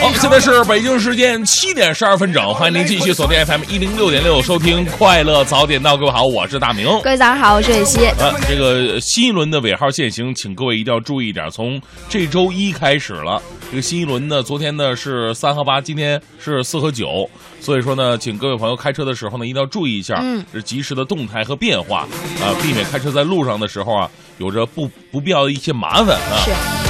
[0.00, 5.96] 好，现在是北京时间七点十二分整，欢迎您继续锁定 FM 一零六点六，收听快乐早点到。
[5.96, 6.86] 各位好，我是大明。
[7.02, 8.06] 各位早上好，我是蕊希。
[8.18, 13.40] 呃，这个新一轮的尾号限行，请各位一定要注意一点，从这周一开始了。
[13.70, 17.28] 这个新一轮呢，昨天呢是三和八，今天是四和九，
[17.60, 22.00] 所以说呢，请各位朋友开车的时候呢，一定要注意一下，嗯，是及时的动态和变化
[22.40, 26.40] 啊，避免开车在路上的时候啊，有着不不必要的一些麻烦啊。
[26.44, 26.83] 是。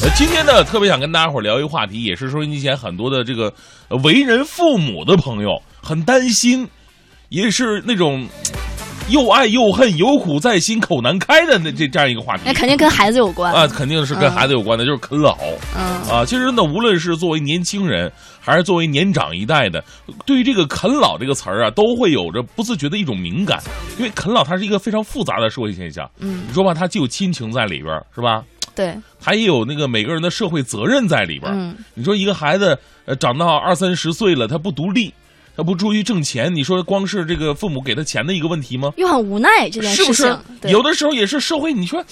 [0.00, 3.52] 呃，今天呢，特别想跟大家伙聊一个话题，也是收音机前很多的这个
[4.04, 6.68] 为人父母的朋友很担心，
[7.30, 8.24] 也是那种
[9.08, 12.42] 又爱又恨、有苦在心、口难开的那这这样一个话题。
[12.46, 15.36] 那肯定跟孩子有关啊，肯定是跟孩子有关的，就是啃老。
[15.76, 18.10] 嗯啊，其实呢，无论是作为年轻人，
[18.40, 19.82] 还是作为年长一代的，
[20.24, 23.60] 对于这个“啃老”这个词儿啊，都会有着不自觉的一种敏感，
[23.98, 26.08] 因为啃老它是一个非常复杂的社会现象。
[26.20, 28.44] 嗯，你说吧，它既有亲情在里边儿，是吧？
[28.78, 31.52] 对，他也有那个每个人的社会责任在里边。
[31.52, 35.12] 嗯，你说一个孩子呃长到二三十岁了，他不独立，
[35.56, 38.92] 他不注意挣钱，你说光是这个父母给他钱的一个问题吗？
[38.96, 40.14] 又很无奈这件事情。
[40.14, 40.72] 是不是？
[40.72, 42.04] 有的时候也是社会，你说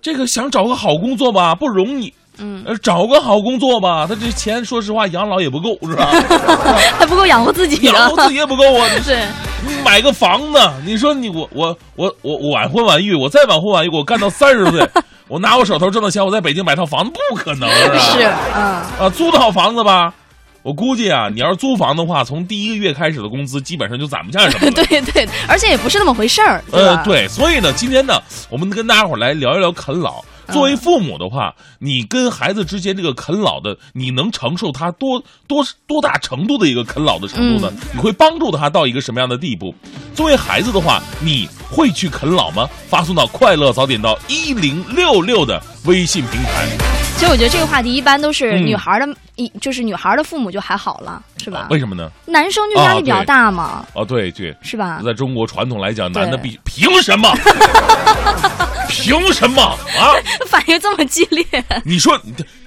[0.00, 2.12] 这个想找个好工作吧，不容易。
[2.38, 6.06] 嗯，呃，找个好工作吧，他这钱说实话养老也不够，是吧？
[6.98, 8.88] 还不够养活自己，养活自己也不够啊。
[9.02, 9.14] 是，
[9.66, 14.80] 你买个房子，你说你我我我我晚婚晚育，我再晚婚晚育，我干到三十岁。
[15.28, 17.98] 我拿我手头挣的钱，我在北京买套房子不可能是吧？
[17.98, 18.22] 是，
[18.54, 18.62] 嗯
[19.00, 20.12] 啊，租套房子吧，
[20.62, 24.72] 我估计啊，你要是租房的话，从第一个月开始的工资基本上就攒不下什么了。
[24.84, 26.62] 对对，而且也不是那么回事儿。
[26.72, 28.20] 呃，对，所以呢，今天呢，
[28.50, 30.22] 我们跟大家伙来聊一聊啃老。
[30.50, 37.72] 作为父母的话，你跟孩子之间这个啃老的，你能承受他多多多大程度的一个啃老的程度呢？
[37.92, 39.74] 你会帮助他到一个什么样的地步？
[40.14, 42.68] 作为孩子的话，你会去啃老吗？
[42.88, 46.66] 发送到快乐早点到一零六六的微信平台。
[47.16, 51.68] 其实我觉得这个话题一般都是女孩的，一就是女孩的父母就还好了，是吧？
[51.70, 52.10] 为什么呢？
[52.26, 53.86] 男生就压力比较大嘛。
[53.94, 55.00] 哦，对对，是吧？
[55.04, 57.32] 在中国传统来讲，男的必凭什么？
[58.88, 60.14] 凭什么啊？
[60.46, 61.44] 反应这么激烈？
[61.84, 62.18] 你说，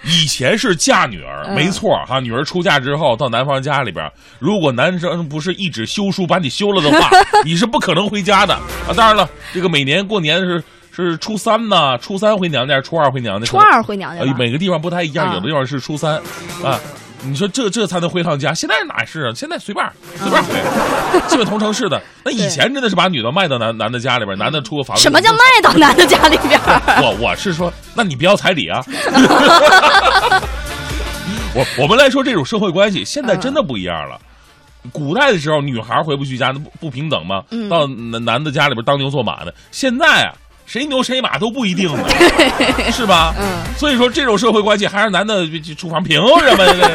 [0.03, 2.19] 以前是嫁女儿，没错哈。
[2.19, 4.09] 女儿出嫁之后到男方家里边，
[4.39, 7.09] 如果男生不是一纸休书把你休了的话，
[7.45, 8.93] 你是不可能回家的啊。
[8.95, 10.63] 当然了，这个每年过年是
[10.95, 14.23] 是初三呢，初三回娘家，初二回娘家，初二回娘家。
[14.37, 16.15] 每个地方不太一样，有的地方是初三
[16.63, 16.79] 啊。
[17.27, 18.53] 你说这这才能回趟家？
[18.53, 19.31] 现在哪是啊？
[19.35, 19.85] 现在随便
[20.17, 20.53] 随便回，
[21.27, 22.01] 基本同城市的。
[22.23, 25.03] 那以前真的是把女的卖到男男的家里边，男的出个房子。
[25.03, 26.59] 什么叫卖到男的家里边？
[27.01, 28.83] 我我是说，那你不要彩礼啊。
[31.55, 34.19] 我我们来说这种社会关系，现在真的不一样了。
[34.91, 37.41] 古代的时候，女孩回不去家，那不不平等吗？
[37.69, 39.53] 到男男的家里边当牛做马的。
[39.71, 40.33] 现在啊。
[40.65, 42.03] 谁牛谁马都不一定呢，
[42.91, 43.33] 是吧？
[43.39, 45.45] 嗯，所以说这种社会关系还是男的
[45.77, 46.89] 厨房，凭什么呀？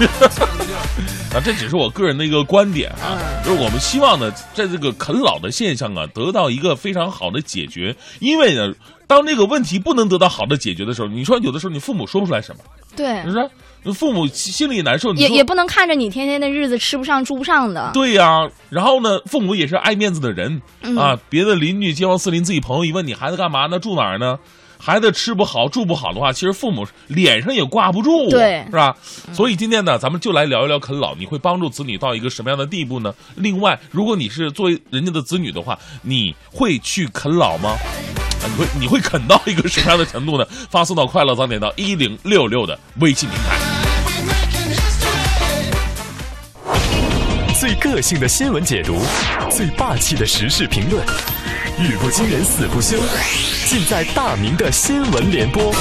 [1.34, 7.94] 啊，这只是我个人的一个观点啊，就是我们希望呢，在这个啃老的现象啊，得到一个非常好的解决。
[8.20, 8.72] 因为呢，
[9.08, 12.62] 当这个问题不能得到好的解决的时候，你说有的时候你父母说不出来什么，
[12.96, 13.50] 对，你说。
[13.92, 17.90] 父母心里难受，也也不能看着你天天的日子吃不上住不上的。
[17.92, 20.62] 对呀，然后呢，父母也是爱面子的人
[20.96, 21.14] 啊。
[21.28, 23.78] 别的邻居、街坊四邻、自己朋友一问你孩子干嘛呢？
[23.78, 24.38] 住哪儿呢？
[24.78, 28.96] 孩子吃不好、住不好的话，其实父母脸上也挂不住，对，是吧？
[29.34, 33.12] 所以今天呢，咱们就来聊一聊啃老，你会帮助子女到一个什么样的地步呢？
[33.34, 37.76] 另外，如果你是作为人家的子女的话，你会去啃老吗？
[38.46, 40.46] 你会你会啃到一个什么样的程度呢？
[40.70, 43.58] 发送到快乐早点到一零六六的微信平台。
[47.58, 49.00] 最个性的新闻解读，
[49.50, 51.02] 最霸气的时事评论，
[51.78, 52.98] 语不惊人死不休，
[53.66, 55.72] 尽在大明的新闻联播。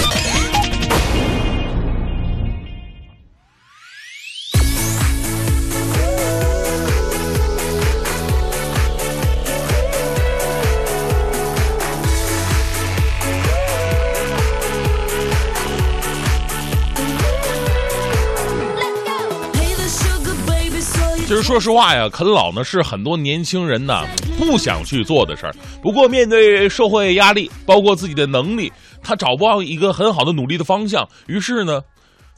[21.34, 24.06] 其实说实话呀，啃老呢是很多年轻人呢
[24.38, 25.56] 不想去做的事儿。
[25.82, 28.72] 不过面对社会压力，包括自己的能力，
[29.02, 31.04] 他找不到一个很好的努力的方向。
[31.26, 31.82] 于是呢，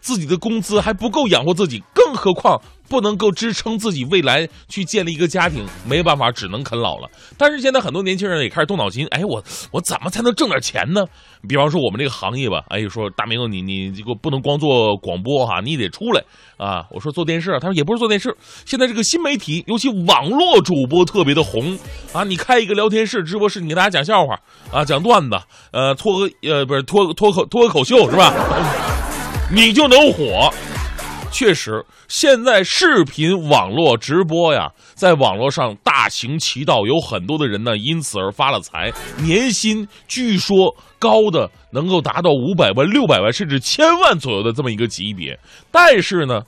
[0.06, 7.10] 自己的工资还不够养活自己，更何况不能够支撑自己未来去建立一个家庭，没办法，只能啃老了。
[7.40, 11.04] 但是现在很多年轻人也开始动脑筋，哎，我我怎么才能挣点钱呢？
[11.50, 16.24] 比方说我们这个行业吧，哎，说大明你你这个不能光做广播哈，你得出来
[16.58, 16.86] 啊。
[16.92, 21.76] 我说做电视，他说也不是做电视，现在这个新媒体，尤其网络主播特别的红
[22.14, 22.24] 啊。
[22.24, 24.40] 你开一个聊天室、直播室，你给大家讲笑话
[24.72, 25.36] 啊，讲段子，
[25.72, 28.32] 呃，脱个呃不是脱脱口脱个口秀是吧？
[29.52, 30.52] 你就能火。
[31.32, 45.38] 确实，现在视频网络直播呀，在网络上大行其道，有很多的人呢因此而发了财，年薪据说高的能够达到五百万、六百万甚至千万左右的这么一个级别。
[45.72, 46.42] 但是呢，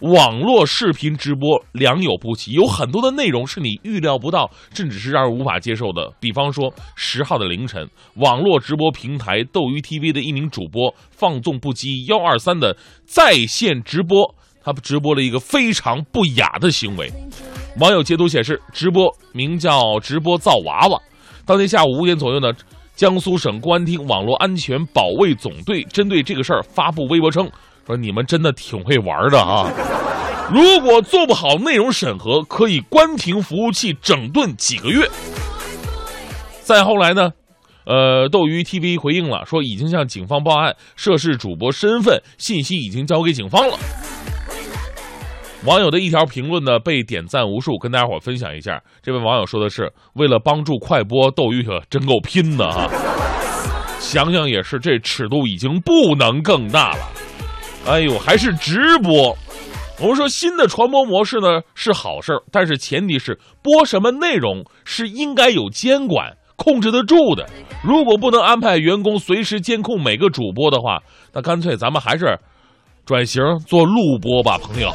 [0.00, 6.10] 网络视频直播良莠不齐，有很多的内容是你预料不到，甚至是让人无法接受的。
[6.18, 12.74] 比方说，十号的凌晨，网络直播平台斗鱼 TV 的一名主播放纵不羁幺二三的
[13.04, 17.12] 在线直播，他直播了一个非常不雅的行为。
[17.78, 20.98] 网友截图显示，直播名叫“直播造娃娃”。
[21.44, 22.50] 当天下午五点左右呢，
[22.96, 27.50] 江苏省公安厅网络安全保卫总队针对这个事儿发布微博称。
[27.86, 29.70] 说你们真的挺会玩的啊！
[30.52, 35.08] 如果做不好内容审核，可以关停服务器整顿几个月。
[36.62, 37.32] 再后来呢，
[37.84, 43.78] 呃，斗鱼 TV 回应了，说已经向警方报案，涉事主播身份信息已经交给警方了。
[45.64, 48.82] 网友的一条评论呢被点赞无数，跟大家伙分享一下。
[49.02, 52.88] 这位网友说的是：为了帮助快播，斗鱼可真够拼的啊！
[54.00, 57.12] 想想也是，这尺度已经不能更大了。
[57.86, 59.36] 哎呦，还是直播。
[59.98, 67.48] 我们说新的传播模式呢是好事儿，但是前提是播什么内容是应该有监管控制得住的。
[67.82, 72.38] 如果不能安排员工随时监控每个主播的话，那干脆咱们还是
[73.04, 74.92] 转型做录播吧，朋友。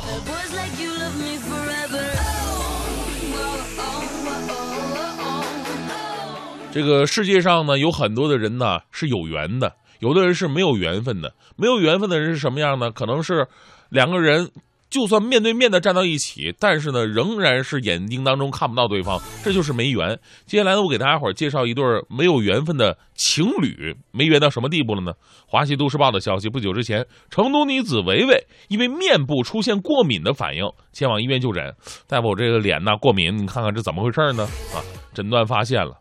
[6.71, 9.73] 这个世界上呢，有很多的人呢是有缘的。
[9.99, 12.91] 有的人是没有缘分的，没有缘分的人是什么样呢？
[12.91, 13.47] 可能是
[13.89, 14.51] 两个人
[14.89, 20.17] 就算面对面的站到一起，但是呢，仍然是眼睛当中看不到对方，这就是没缘。
[20.45, 25.11] 接下来呢，我给大家伙介绍一对没有缘分的情侣，没缘到什么地步了呢？
[25.47, 30.63] 华西都市报的消息，不久之前，成都女子维维因为面部出现过敏的反应，
[30.93, 31.73] 前往医院就诊。
[32.07, 34.43] 大夫，我这个脸呐过敏，你看看这怎么回事呢？
[34.73, 34.79] 啊，
[35.13, 35.97] 诊断发现了，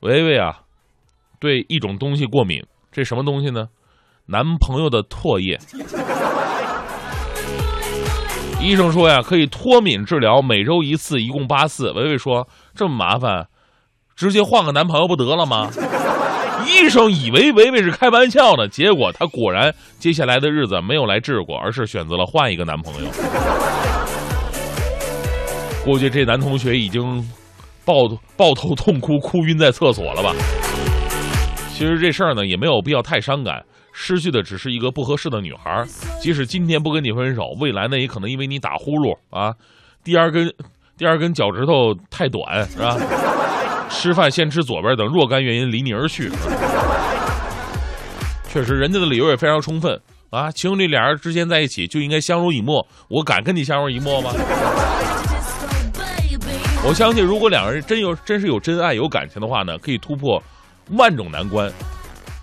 [0.00, 0.60] 维维啊，
[1.40, 2.62] 对一种东西过敏。
[2.92, 3.68] 这什么东西呢？
[4.26, 5.58] 男朋友的唾液。
[8.60, 11.90] 医生说呀，可以脱敏治疗，每周一次，一共八次。
[11.92, 13.48] 维维说这么麻烦，
[14.14, 15.68] 直接换个男朋友不得了吗？
[16.68, 23.10] 医生以为维维是开玩笑呢，结果他果然接下来的日子没有来治过，而是选择了换一个男朋友。
[25.84, 27.28] 估计这男同学已经
[27.84, 27.94] 抱
[28.36, 30.32] 抱头痛哭，哭晕在厕所了吧。
[31.74, 35.84] 其实这事儿呢也没有必要太伤感，失去的只是一个不合适的女孩。
[36.20, 39.52] 即使今天不跟你分手，未来呢也可能因为你打呼噜啊，
[40.04, 40.52] 第二根
[40.96, 42.96] 第二根脚趾头太短是吧？
[43.90, 46.30] 吃饭先吃左边等若干原因离你而去。
[48.48, 52.86] 确实，人家的理由也非常充分啊，情侣俩人之间在一起就应该相濡以沫。
[53.08, 54.30] 我敢跟你相濡以沫吗？
[56.84, 60.42] 我相信，如果两个人真有真是有真爱有感情的话呢，可以突破。
[60.92, 61.72] 万种难关，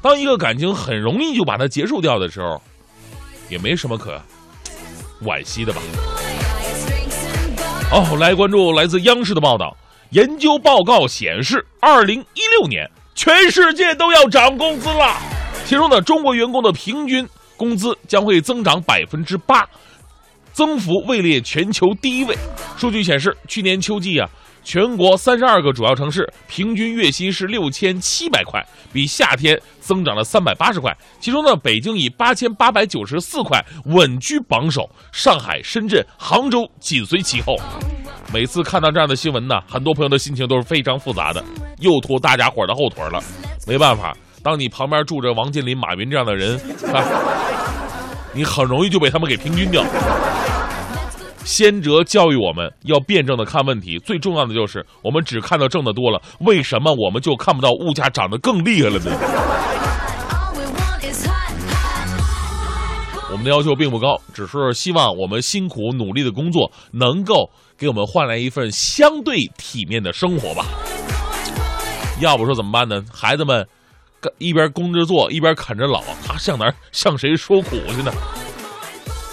[0.02, 2.62] 当一个感情很容易就把它结束掉的时候，
[3.50, 4.20] 也没什么可
[5.24, 5.82] 惋惜的吧。
[7.92, 9.76] 哦，来关注来自央视的报道，
[10.12, 15.18] 研究报告显示，二零一六年全世界都要涨工资了，
[15.66, 19.68] 其中呢，中国员工的平均工资将会增长百分之八，
[20.60, 22.38] 增幅位列全球第一位。
[22.76, 24.30] 数据显示，去年秋季啊。
[24.62, 28.62] 全国三十二个主要城市平均月薪是六千七百块，
[28.92, 30.94] 比夏天增长了三百八十块。
[31.18, 34.82] 其中呢，北京以八千八百九十四块稳居榜首，
[35.14, 37.56] 上海、深圳、杭州紧随其后。
[38.34, 41.42] 每次看到这样的新闻呢，很多朋友的心情都是非常复杂的，
[41.80, 43.24] 又拖大家伙的后腿了。
[43.66, 44.14] 没办法，
[44.44, 46.60] 当你旁边住着王健林、马云这样的人，
[46.94, 47.00] 啊，
[48.34, 49.84] 你很容易就被他们给平均掉。
[51.46, 59.12] 先哲教育我们要辩证的看问题，最重要的就是我们只看到挣的多了，为什么我们就看不到物价涨得更厉害了呢？
[63.32, 70.66] 我们的要求并不高，只是希望我们辛苦努力的工作能够给我们换来一份相对体面的生活吧。
[72.20, 73.02] 要不说怎么办呢？
[73.14, 73.66] 孩子们，
[74.38, 78.12] 一边工着做，一边啃着老，他向哪向谁说苦去呢？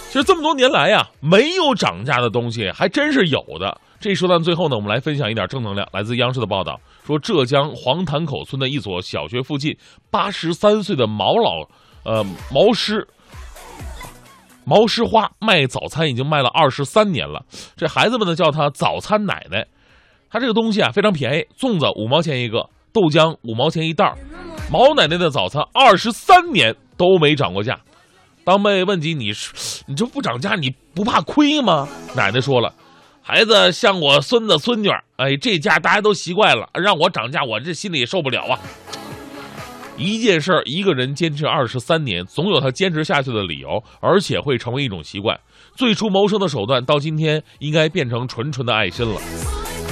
[0.09, 3.81] 其实这么多年来呀，没有涨价的东西还真是有的。
[3.99, 5.87] 这说到最后呢，我们来分享一点正能量。
[5.93, 9.76] 来自央视的报道说，浙江黄潭口村的一所小学附近，
[10.11, 11.69] 八十三岁的毛老，
[12.05, 13.07] 呃，毛师，
[14.64, 17.45] 毛诗花卖早餐已经卖了二十三年了。
[17.76, 19.66] 这孩子们呢叫他早餐奶奶。
[20.31, 24.16] 他这个东西啊非常便宜，粽子五毛钱一个，豆浆五毛钱一袋儿
[24.68, 27.78] 毛奶奶的早餐二十三年都没涨过价。
[28.44, 31.88] 当被问及你是你这不涨价，你不怕亏吗？
[32.16, 32.75] 奶奶说了，
[33.23, 38.58] 孩子像我孙子孙女，哎，这价大家都习惯了，让我涨价，我这心里也受不了啊。
[39.96, 45.38] 一件事儿，一个人坚持二十三年，总有他坚持下去的理由，而且会成为一种习惯。
[45.75, 49.20] 最初谋生的手段，到今天应该变成纯纯的爱心了。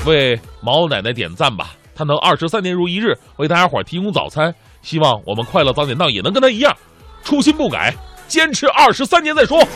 [0.05, 4.55] 为毛奶奶点赞吧，她能二十三年如一日为大家伙提供早餐。
[4.85, 6.77] 希望我们快乐早点到也能跟他一样，
[7.25, 7.93] 初心不改，
[8.29, 9.67] 坚持二十三年再说。